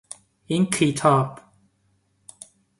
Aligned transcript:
این 0.47 0.65
کتاب 0.65 1.39